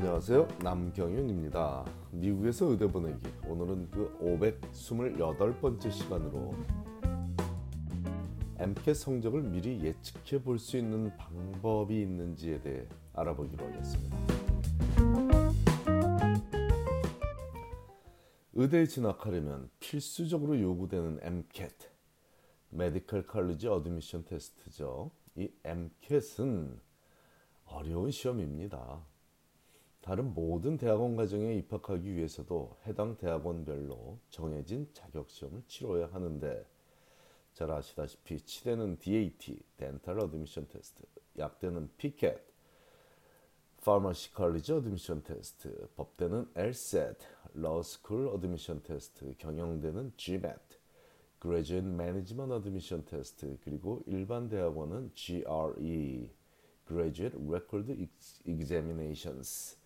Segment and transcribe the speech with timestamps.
[0.00, 0.46] 안녕하세요.
[0.62, 1.84] 남경윤입니다.
[2.12, 3.18] 미국에서 의대 보내기.
[3.48, 6.54] 오늘은 그 528번째 시간으로
[8.58, 14.16] MCAT 성적을 미리 예측해 볼 수 있는 방법이 있는지에 대해 알아보기로 하겠습니다.
[18.52, 21.88] 의대에 진학하려면 필수적으로 요구되는 MCAT,
[22.70, 25.10] 메디컬 칼리지 어드미션 테스트죠.
[25.34, 26.78] 이 MCAT은
[27.64, 29.04] 어려운 시험입니다.
[30.08, 36.64] 다른 모든 대학원 과정에 입학하기 위해서도 해당 대학원별로 정해진 자격 시험을 치러야 하는데
[37.52, 41.02] 잘 아시다시피 치대는 DAT, Dental Admission Test,
[41.36, 42.40] 약대는 PCAT,
[43.82, 50.78] Pharmacy College Admission Test, 법대는 LSAT, Law School Admission Test, 경영대는 GMAT,
[51.38, 56.30] Graduate Management Admission Test, 그리고 일반 대학원은 GRE,
[56.86, 58.08] Graduate Record
[58.46, 59.77] Examinations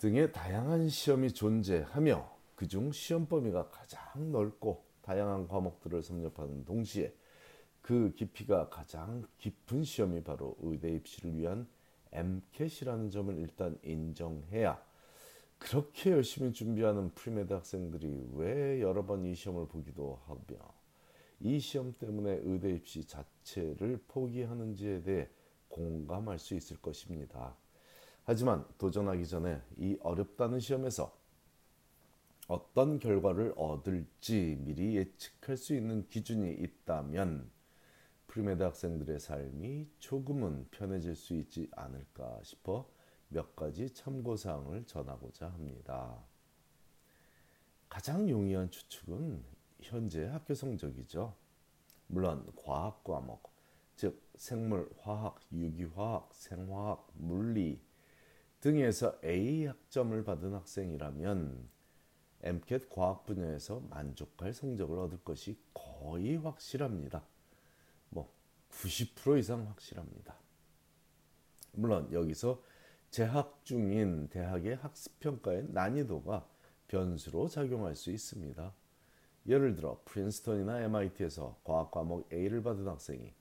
[0.00, 7.14] 등의 다양한 시험이 존재하며 그중 시험 범위가 가장 넓고 다양한 과목들을 섭렵하는 동시에
[7.82, 11.68] 그 깊이가 가장 깊은 시험이 바로 의대 입시를 위한
[12.12, 14.82] MCAT이라는 점을 일단 인정해야
[15.58, 20.40] 그렇게 열심히 준비하는 pre-med 학생들이 왜 여러 번 이 시험을 보기도 하며
[21.40, 25.28] 이 시험 때문에 의대 입시 자체를 포기하는지에 대해
[25.68, 27.54] 공감할 수 있을 것입니다.
[28.30, 31.18] 하지만 도전하기 전에 이 어렵다는 시험에서
[32.46, 37.50] 어떤 결과를 얻을지 미리 예측할 수 있는 기준이 있다면
[38.28, 42.88] pre-med 학생들의 삶이 조금은 편해질 수 있지 않을까 싶어
[43.30, 46.16] 몇 가지 참고 사항을 전하고자 합니다.
[47.88, 49.42] 가장 용이한 추측은
[49.80, 51.34] 현재 학교 성적이죠.
[52.06, 53.50] 물론 과학 과목,
[53.96, 57.89] 즉 생물, 화학, 유기화학, 생화학, 물리
[58.60, 61.68] 등에서 A 학점을 받은 학생이라면
[62.42, 67.22] MCAT 과학 분야에서 만족할 성적을 얻을 것이 거의 확실합니다.
[68.10, 68.32] 뭐
[68.70, 70.36] 90% 이상 확실합니다.
[71.72, 72.62] 물론 여기서
[73.10, 76.46] 재학 중인 대학의 학습 평가의 난이도가
[76.88, 78.72] 변수로 작용할 수 있습니다.
[79.46, 83.32] 예를 들어 프린스턴이나 MIT에서 과학 과목 A를 받은 학생이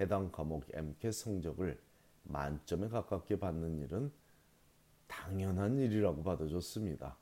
[0.00, 1.78] 해당 과목 MCAT 성적을
[2.24, 4.12] 만점에 가깝게 받는 일은
[5.12, 7.16] 당연한 일이라고 받아줬습니다.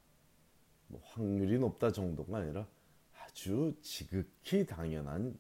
[0.87, 2.67] 뭐 확률이 높다 정도가 아니라
[3.21, 5.37] 아주 지극히 당연한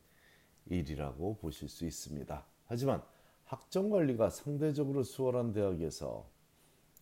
[0.66, 2.44] 일이라고 보실 수 있습니다.
[2.66, 3.02] 하지만
[3.44, 6.28] 학점 관리가 상대적으로 수월한 대학에서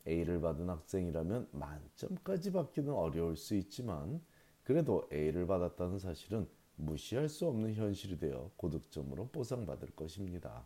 [0.07, 4.21] A를 받은 학생이라면 만점까지 받기는 어려울 수 있지만
[4.65, 10.65] 그래도 A를 받았다는 사실은 무시할 수 없는 현실이 되어 고득점으로 보상받을 것입니다.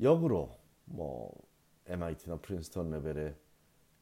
[0.00, 1.32] 역으로 뭐
[1.86, 3.36] MIT나 프린스턴 레벨의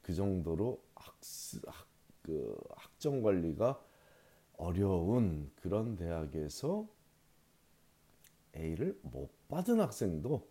[0.03, 1.87] 그 정도로 학습, 학,
[2.22, 3.83] 그 학점 관리가
[4.56, 6.89] 어려운 그런 대학에서
[8.56, 10.49] A를 못 받은 학생도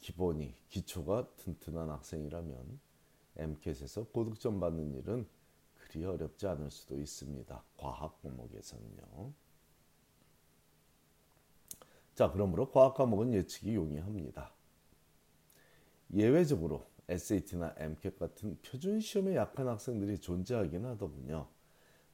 [0.00, 2.80] 기본이 기초가 튼튼한 학생이라면
[3.36, 5.28] MCAT에서 고득점 받는 일은
[5.74, 7.64] 그리 어렵지 않을 수도 있습니다.
[7.76, 9.32] 과학 과목에서는요.
[12.14, 14.52] 자, 그러므로 과학 과목은 예측이 용이합니다.
[16.14, 21.46] 예외적으로 SAT나 MCAT 같은 표준 시험에 약한 학생들이 존재하긴 하더군요.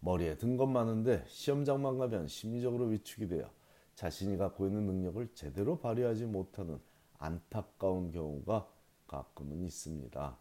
[0.00, 3.50] 머리에 든 것 많은데 시험장만 가면 심리적으로 위축이 되어
[3.94, 6.78] 자신이 갖고 있는 능력을 제대로 발휘하지 못하는
[7.19, 8.69] 안타까운 경우가
[9.06, 10.37] 가끔은 있습니다.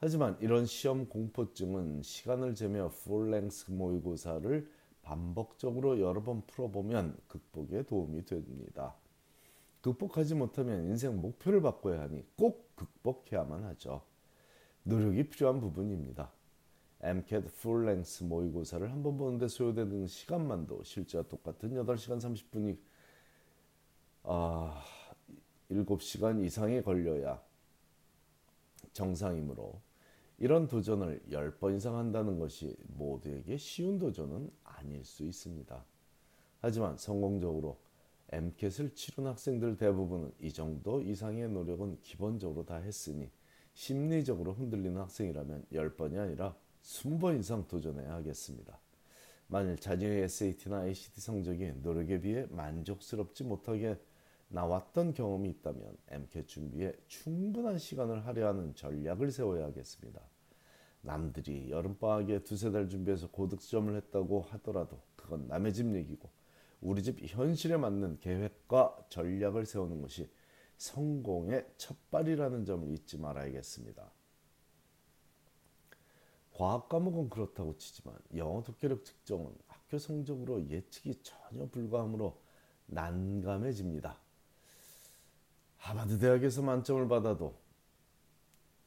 [0.00, 4.68] 하지만 이런 시험 공포증은 시간을 재며 풀랭스 모의고사를
[5.02, 8.94] 반복적으로 여러 번 풀어보면 극복에 도움이 됩니다.
[9.82, 14.02] 극복하지 못하면 인생 목표를 바꿔야 하니 꼭 극복해야만 하죠.
[14.84, 16.32] 노력이 필요한 부분입니다.
[17.00, 22.78] MCAT 풀랭스 모의고사를 한 번 보는데 소요되는 시간만도 실제와 똑같은 8시간 30분이
[24.24, 24.84] 아,
[25.70, 27.42] 7시간 이상이 걸려야
[28.92, 29.80] 정상이므로
[30.38, 35.84] 이런 도전을 10번 이상 한다는 것이 모두에게 쉬운 도전은 아닐 수 있습니다.
[36.60, 37.78] 하지만 성공적으로
[38.32, 43.30] MCAT을 치른 학생들 대부분은 이 정도 이상의 노력은 기본적으로 다 했으니
[43.74, 48.80] 심리적으로 흔들리는 학생이라면 10번이 아니라 20번 이상 도전해야 하겠습니다.
[49.48, 53.98] 만일 자녀의 SAT나 ACT 성적이 노력에 비해 만족스럽지 못하게
[54.48, 60.22] 나왔던 경험이 있다면 MCAT 준비에 충분한 시간을 할애하는 전략을 세워야 하겠습니다.
[61.02, 66.30] 남들이 여름방학에 두세 달 준비해서 고득점을 했다고 하더라도 그건 남의 집 얘기고
[66.82, 70.28] 우리 집 현실에 맞는 계획과 전략을 세우는 것이
[70.76, 74.10] 성공의 첫발이라는 점을 잊지 말아야겠습니다.
[76.54, 82.42] 과학 과목은 그렇다고 치지만 영어 독해력 측정은 학교 성적으로 예측이 전혀 불가하므로
[82.86, 84.20] 난감해집니다.
[85.78, 87.56] 하버드 대학에서 만점을 받아도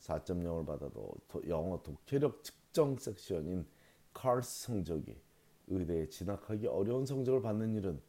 [0.02, 1.14] 4.0을 받아도
[1.48, 3.66] 영어 독해력 측정 섹션인
[4.14, 5.18] 칼스 성적이
[5.68, 8.02] 의대에 진학하기 어려운 성적을 받는 일은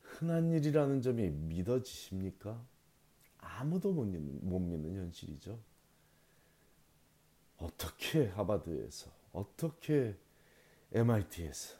[0.00, 2.64] 흔한 일이라는 점이 믿어지십니까?
[3.38, 5.58] 아무도 못 믿는, 현실이죠.
[7.58, 10.16] 어떻게 하버드에서, 어떻게
[10.92, 11.76] MIT에서,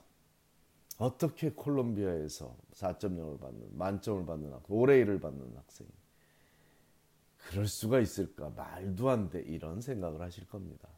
[0.98, 5.90] 어떻게 콜롬비아에서 4.0을 받는, 만점을 받는 학생, 올해일을 받는 학생이
[7.36, 8.50] 그럴 수가 있을까?
[8.50, 9.40] 말도 안 돼.
[9.40, 10.88] 이런 생각을 하실 겁니다.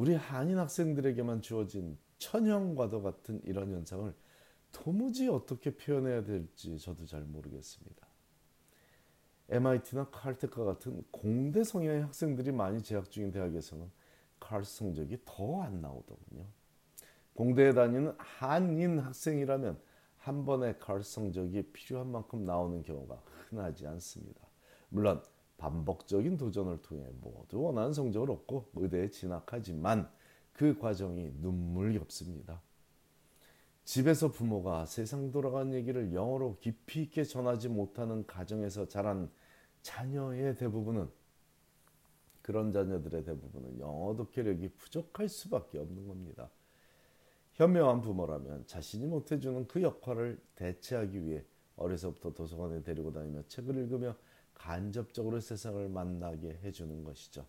[0.00, 4.14] 우리 한인 학생들에게만 주어진 천형과도 같은 이런 현상을
[4.72, 8.06] 도무지 어떻게 표현해야 될지 저도 잘 모르겠습니다.
[9.50, 13.90] MIT나 칼텍과 같은 공대 성향의 학생들이 많이 재학 중인 대학에서는
[14.40, 16.46] 칼스 성적이 더 안 나오더군요.
[17.34, 19.78] 공대에 다니는 한인 학생이라면
[20.16, 24.40] 한 번에 칼스 성적이 필요한 만큼 나오는 경우가 흔하지 않습니다.
[24.88, 25.22] 물론
[25.60, 30.10] 반복적인 도전을 통해 모두 원하는 성적을 얻고 의대에 진학하지만
[30.54, 32.62] 그 과정이 눈물겹습니다.
[33.84, 39.30] 집에서 부모가 세상 돌아간 얘기를 영어로 깊이 있게 전하지 못하는 가정에서 자란
[39.82, 41.10] 자녀의 대부분은
[42.40, 46.50] 그런 자녀들의 대부분은 영어 독해력이 부족할 수밖에 없는 겁니다.
[47.52, 51.44] 현명한 부모라면 자신이 못해주는 그 역할을 대체하기 위해
[51.76, 54.16] 어려서부터 도서관에 데리고 다니며 책을 읽으며
[54.60, 57.46] 간접적으로 세상을 만나게 해주는 것이죠.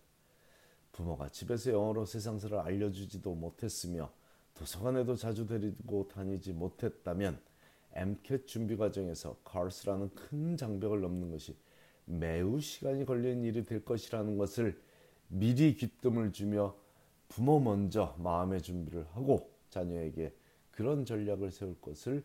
[0.92, 4.10] 부모가 집에서 영어로 세상사를 알려주지도 못했으며
[4.54, 7.38] 도서관에도 자주 데리고 다니지 못했다면
[7.94, 11.54] MCAT 준비 과정에서 카르스라는 큰 장벽을 넘는 것이
[12.06, 14.80] 매우 시간이 걸리는 일이 될 것이라는 것을
[15.28, 16.74] 미리 귀뜸을 주며
[17.28, 20.34] 부모 먼저 마음의 준비를 하고 자녀에게
[20.70, 22.24] 그런 전략을 세울 것을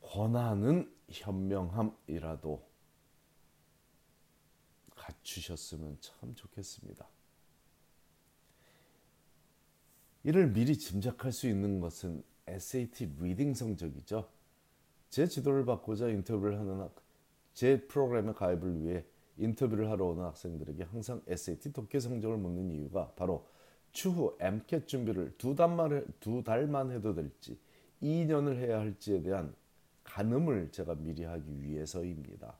[0.00, 2.69] 권하는 현명함이라도
[5.00, 7.06] 갖추셨으면 참 좋겠습니다.
[10.24, 14.28] 이를 미리 짐작할 수 있는 것은 SAT reading 성적이죠.
[15.08, 16.94] 제 지도를 받고자 인터뷰를 하는 학,
[17.54, 19.04] 제 프로그램에 가입을 위해
[19.38, 23.46] 인터뷰를 하러 오는 학생들에게 항상 SAT 독해 성적을 묻는 이유가 바로
[23.92, 27.58] 추후 MCAT 준비를 두 달만, 두 달만 해도 될지
[28.02, 29.54] 2년을 해야 할지에 대한
[30.04, 32.56] 가늠을 제가 미리 하기 위해서입니다.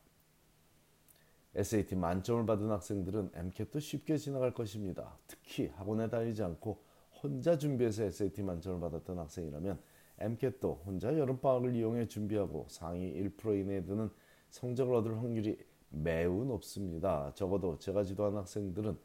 [1.54, 5.18] SAT 만점을 받은 학생들은 MCAT도 쉽게 지나갈 것입니다.
[5.26, 6.82] 특히 학원에 다니지 않고
[7.22, 9.80] 혼자 준비해서 SAT 만점을 받았던 학생이라면
[10.18, 14.10] MCAT도 혼자 여름방학을 이용해 준비하고 상위 1% 이내에 드는
[14.50, 15.58] 성적을 얻을 확률이
[15.88, 17.32] 매우 높습니다.
[17.34, 18.96] 적어도 제가 지도한 학생들은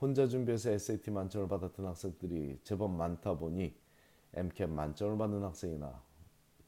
[0.00, 3.74] 혼자 준비해서 SAT 만점을 받았던 학생들이 제법 많다 보니
[4.34, 6.02] MCAT 만점을 받는 학생이나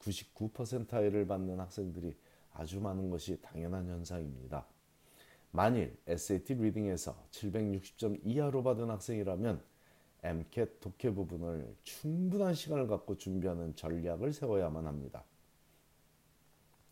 [0.01, 2.17] 99%를 받는 학생들이
[2.55, 4.67] 아주 많은 것이 당연한 현상입니다.
[5.53, 9.63] 만일 SAT 리딩에서 760점 이하로 받은 학생이라면
[10.23, 15.25] MCAT 독해 부분을 충분한 시간을 갖고 준비하는 전략을 세워야만 합니다.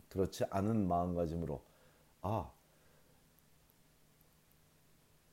[0.09, 1.61] 그렇지 않은 마음가짐으로
[2.21, 2.51] 아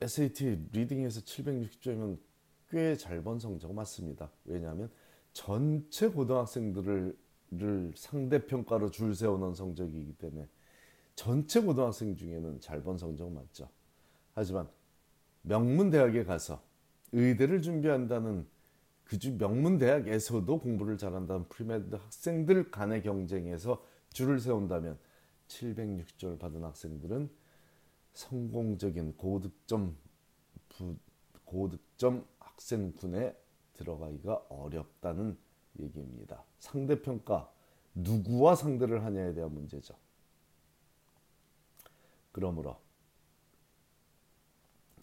[0.01, 2.19] SAT 리딩에서 760점이면
[2.71, 4.31] 꽤 잘 본 성적 맞습니다.
[4.45, 4.91] 왜냐하면
[5.33, 7.17] 전체 고등학생들을
[7.95, 10.49] 상대평가로 줄 세우는 성적이기 때문에
[11.19, 13.69] 전체 고등학생 중에는 잘 본 성적 맞죠.
[14.35, 14.69] 하지만
[15.43, 16.63] 명문 대학에 가서
[17.11, 18.47] 의대를 준비한다는
[19.03, 24.97] 그주 명문 대학에서도 공부를 잘한다는 pre-med 학생들 간의 경쟁에서 줄을 세운다면
[25.49, 27.29] 760점을 받은 학생들은
[28.13, 29.97] 성공적인 고득점
[30.69, 30.97] 부,
[31.45, 33.37] 고득점 학생군에
[33.73, 35.37] 들어가기가 어렵다는
[35.81, 36.45] 얘기입니다.
[36.61, 37.53] 상대평가
[37.97, 39.97] 누구와 상대를 하냐에 대한 문제죠.
[42.33, 42.77] 그러므로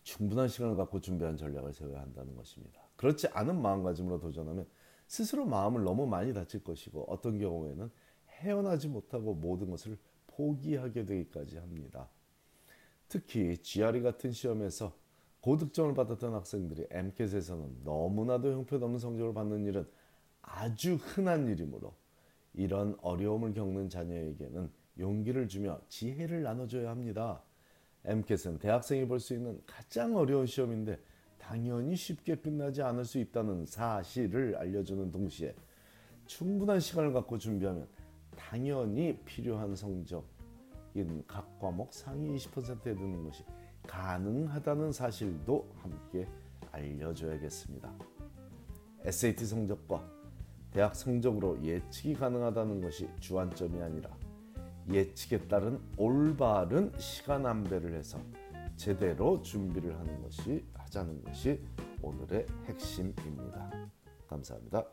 [0.03, 2.81] 충분한 시간을 갖고 준비한 전략을 세워야 한다는 것입니다.
[2.95, 4.67] 그렇지 않은 마음가짐으로 도전하면
[5.07, 7.91] 스스로 마음을 너무 많이 다칠 것이고 어떤 경우에는
[8.29, 12.09] 헤어나지 못하고 모든 것을 포기하게 되기까지 합니다.
[13.07, 14.95] 특히 GRE 같은 시험에서
[15.41, 19.87] 고득점을 받았던 학생들이 MCAT에서는 너무나도 형편없는 성적을 받는 일은
[20.41, 21.93] 아주 흔한 일이므로
[22.53, 27.41] 이런 어려움을 겪는 자녀에게는 용기를 주며 지혜를 나눠줘야 합니다.
[28.05, 30.99] MCAT은 대학생이 볼 수 있는 가장 어려운 시험인데
[31.37, 35.55] 당연히 쉽게 끝나지 않을 수 있다는 사실을 알려주는 동시에
[36.25, 37.87] 충분한 시간을 갖고 준비하면
[38.35, 40.25] 당연히 필요한 성적,
[41.27, 43.43] 각 과목 상위 20%에 드는 것이
[43.87, 46.27] 가능하다는 사실도 함께
[46.71, 47.93] 알려줘야겠습니다.
[49.03, 50.03] SAT 성적과
[50.71, 54.09] 대학 성적으로 예측이 가능하다는 것이 주안점이 아니라
[54.89, 58.19] 예측에 따른 올바른 시간 안배를 해서
[58.75, 61.59] 제대로 준비를 하는 것이 하자는 것이
[62.01, 63.71] 오늘의 핵심입니다.
[64.27, 64.85] 감사합니다.